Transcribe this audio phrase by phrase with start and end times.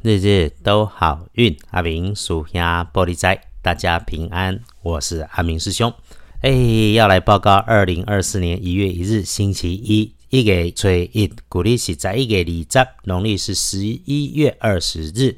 [0.00, 4.60] 日日都好运，阿明属下玻璃仔，大家平安。
[4.80, 5.92] 我是阿明师兄，
[6.40, 15.36] 哎，要来报告二零二四年一月一日星期一，一月初一，古历是在一月二十，农历是十一月二十日，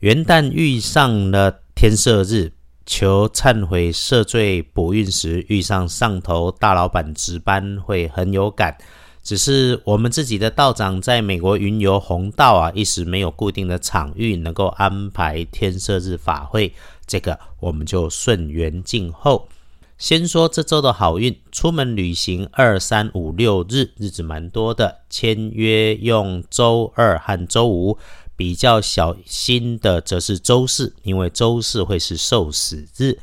[0.00, 2.52] 元旦遇上了天赦日，
[2.84, 8.76] 求忏悔赦罪补运时，遇上上头大老板值班，会很有感。
[9.24, 16.74] 只是我们自己的道长在美国云游红道啊，一时没有固定的场域能够安排天赦日法会，
[17.06, 19.48] 这个我们就顺缘静候。
[19.96, 27.96] 先说这周的好运，出门旅行二三五六日日子蛮多的，签约用周二和周五，
[28.36, 33.18] 比较小心的则是周四，因为周四会是受死日。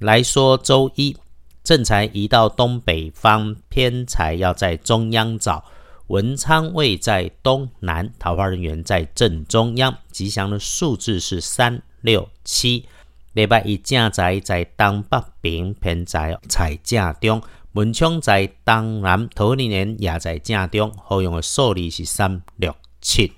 [0.00, 1.16] 来说周一。
[1.64, 5.64] 正财移到东北方，偏财要在中央找。
[6.08, 9.96] 文昌位在东南，桃花人员在正中央。
[10.12, 12.84] 吉祥的数字是三六七。
[13.32, 17.42] 礼拜一正财在东北边，偏财在正中。
[17.72, 20.92] 文昌在东南，桃花人员也在正中。
[21.02, 23.32] 好用的数字是三六七。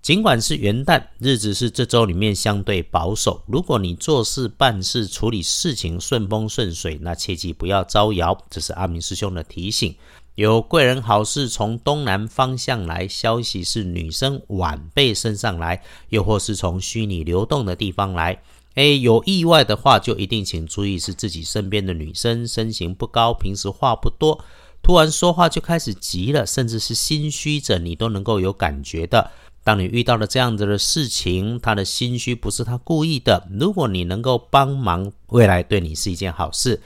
[0.00, 3.42] 尽管是元旦日子，是这周里面相对保守。
[3.46, 8.36] 如果你做事办事、处理事情顺风顺水，那切记不要招摇。
[8.48, 9.94] 这是阿明师兄的提醒。
[10.36, 18.40] 有贵人好事从东南方向来，消息是女生晚辈身上来，又或是从虚拟流动的地方来。
[18.76, 24.42] 诶，有意外的话，就一定请注意是自己身边的女生，身形不高，平时话不多，
[24.80, 29.32] 突然说话就开始急了，甚至是心虚着，你都能够有感觉的。
[29.68, 33.46] 当你遇到了这样子的事情，他的心虚不是他故意的。
[33.50, 36.80] 如果你能够帮忙，未来对你是一件好事。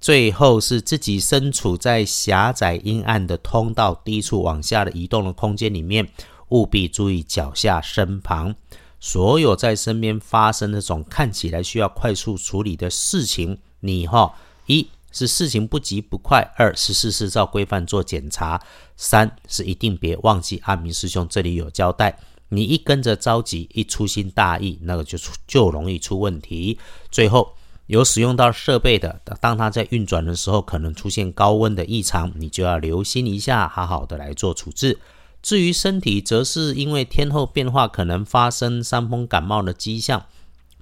[0.00, 6.08] 最后是自己身处在狭窄阴暗的通道低处往下的移动的空间里面，
[6.48, 8.54] 务必注意脚下身旁
[8.98, 13.58] 所有在身边发生那种看起来需要快速处理的事情。
[13.80, 14.88] 你哈一。
[15.14, 18.58] 是事情不急不快，二是事事照规范做检查，
[18.96, 22.18] 三是一定别忘记阿明师兄这里有交代。
[22.54, 26.78] 你一跟着着急，一粗心大意，那个就出就容易出问题。
[27.10, 27.54] 最后
[27.86, 34.98] 有使用到设备的，当它在运转的时候，可能出现高温的异常，你就要留心一下，好好的来做处置。
[35.40, 40.22] 至于身体，则是因为天候变化，可能发生伤风感冒的迹象。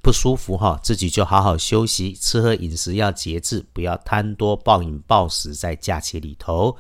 [0.03, 5.55] 不舒服哈，自己就好好休息，吃喝饮食要节制，不要贪多暴饮暴食。
[5.55, 6.77] 在假期里头，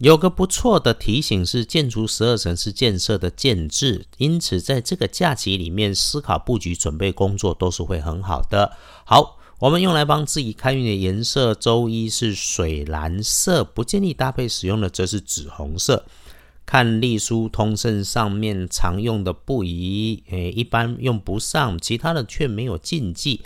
[0.00, 8.76] 有个不错的提醒是，建筑十二城市建设的建制，因此在这个假期里面，思考布局、准备工作都是会很好的。
[9.06, 16.04] 好，我们用来帮自己开运的颜色，周一是水蓝色，不建议搭配使用的则是紫红色。
[16.66, 23.40] 看隶书通胜上面常用的不宜，诶，一般用不上，其他的却没有禁忌。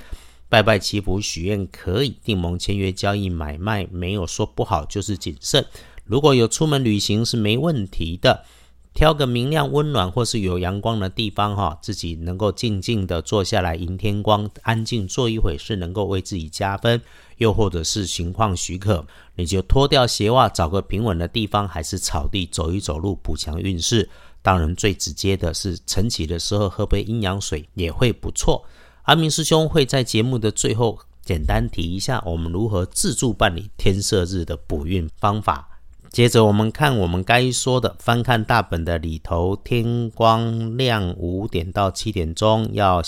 [0.49, 5.65] 拜拜祈福许愿可以，订盟签约交易买卖没有说不好，就是谨慎。
[6.11, 8.45] 如果有出门旅行是没问题的。
[8.93, 17.01] 挑个明亮、温暖或是有阳光的地方，哈，自己能够静静的坐下来迎天光，安静坐一会是能够为自己加分。
[17.37, 19.07] 又或者是情况许可，
[19.37, 24.11] 你就脱掉鞋袜，找个平稳的地方，还是草地走一走路，补强运势。
[24.43, 28.65] 当然，最直接的是晨起的时候喝杯阴阳水也会不错。
[29.03, 35.69] 阿明师兄会在节目的最后简单提一下，我们如何自助办理天赦日的补运方法。
[36.11, 43.01] 接着我们看我们该说的，翻看大本的里头，天光亮五点到七点钟，要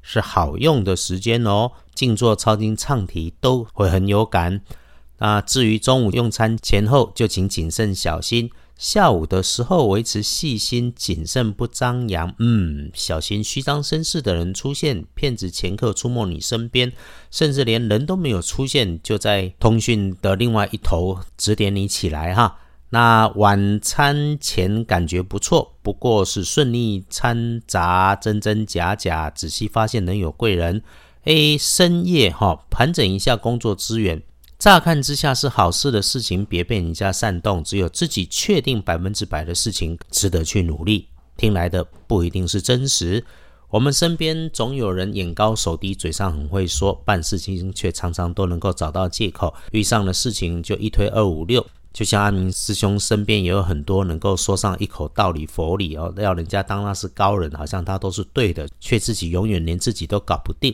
[0.00, 1.72] 是好用的时间哦。
[1.94, 4.62] 静坐抄经唱题都会很有感。
[5.18, 8.50] 那至于中午用餐前后，就请谨慎小心。
[8.76, 12.34] 下午的时候维持细心谨慎，不张扬。
[12.38, 16.92] 嗯，小心虚张声势的人出现，骗子前客出没你身边，
[17.30, 22.58] 甚至连人都没有出现，就在通讯的另外一头指点你起来哈。
[22.90, 30.82] 那晚餐前感觉不错，不过是顺利掺杂真真假假，仔细发现能有贵人。
[31.24, 34.22] A 深夜哈盘整一下工作资源。
[34.62, 37.64] 乍看之下是好事的事情，别被人家煽动。
[37.64, 41.08] 只有自己确定百分之百的事情值得去努力。
[41.36, 43.24] 听来的不一定是真实。
[43.70, 49.52] 我们身边总有人眼高手低，嘴上很会说，办事情却常常都能够找到借口。
[49.72, 51.66] 遇上的事情就一推二五六。
[51.92, 60.72] 就像阿明师兄身边也有很多能够说上一口道理佛理哦，要人家当那是高人，好像他都是对的，却自己永远连自己都搞不定。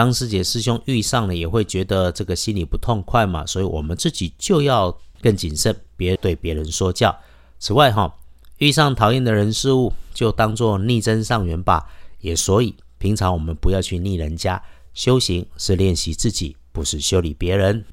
[0.00, 7.14] 当师姐师兄遇上了，也会觉得这个心里不痛快嘛，所以我们自己就要更谨慎，别对别人说教。
[7.58, 8.16] 此外哈，
[8.56, 11.86] 遇上讨厌的人事物，就当做逆增上缘吧。
[12.20, 14.62] 也所以平常我们不要去逆人家，
[14.94, 17.84] 修行是练习自己，不是修理别人。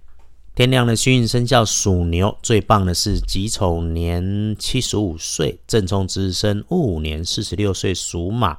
[0.55, 8.57] 天亮的幸运生肖属牛，最棒的是己丑年七十五岁，正冲之身戊午年四十六岁属马。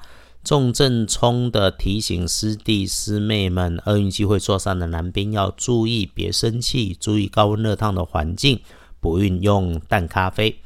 [0.48, 8.58] 重正冲的提醒师弟师妹们，厄运机会坐上的男宾要注意，别生气，注意高温热烫的环境，
[8.98, 10.58] 不运用淡咖啡。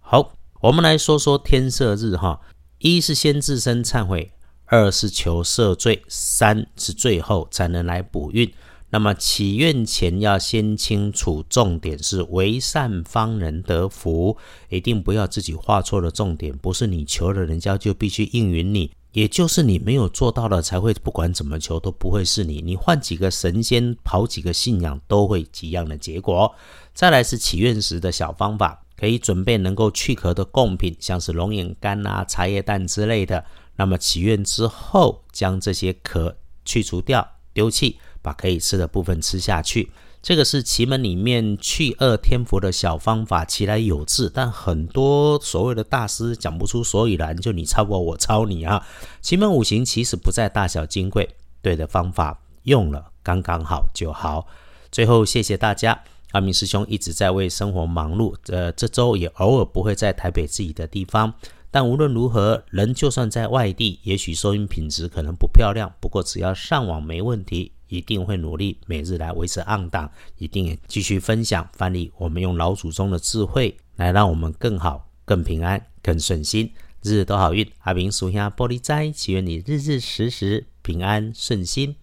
[0.00, 2.40] 好，我们来说说天赦日哈，
[2.78, 4.32] 一是先自身忏悔，
[4.64, 8.52] 二是求赦罪，三是最后才能来补运。
[8.88, 14.36] 那么祈愿前要先清楚重点是为善方能得福，
[14.70, 18.90] 一定不要自己画错了重点，不是你求了人家就必须应允你。
[19.12, 22.62] 也就是你没有做到的，才会不管怎么求都不会是你。
[22.64, 26.54] 你换几个神仙，跑几个信仰，都会一样的结果。
[26.94, 33.44] 再来是祈愿时的小方法，可以准备能够去壳的贡品，像是龙眼干啊、茶叶蛋之类的。
[33.76, 39.90] 那么祈愿之后，将这些壳去除掉，丢弃，把可以吃的部分吃下去。
[40.22, 48.86] 这个是奇门里面去恶天福的小方法，其来有致，但很多所谓的大师讲不出所以然，就你抄我，我抄你啊。
[49.22, 51.26] 奇门五行其实不在大小金贵，
[51.62, 54.46] 对的方法用了刚刚好就好。
[54.92, 55.98] 最后谢谢大家，
[56.32, 61.32] 阿明师兄一直在为生活忙碌，呃，这周也偶尔不会在台北自己的地方，
[61.70, 67.72] 但无论如何，人就算在外地，也许收音品质可能不漂亮，不过只要上网没问题。
[67.90, 72.10] 一定会努力每日来维持暗档，一定继续分享翻译。
[72.16, 76.72] 我们用老祖宗的智慧来让我们更好、更平安、更顺心，
[77.02, 77.70] 日日都好运。
[77.80, 81.96] 阿明属下玻璃斋，祈愿你日日时时平安顺心，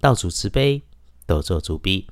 [0.00, 0.80] 道主慈悲，
[1.26, 2.06] 都做主逼。